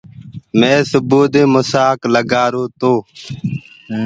مينٚ 0.59 0.87
سُبئو 0.91 1.21
دي 1.33 1.43
موسآگ 1.53 1.97
لگآرو 2.13 2.63
گو۔ 2.79 2.95